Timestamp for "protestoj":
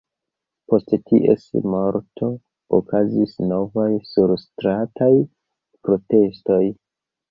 5.89-6.65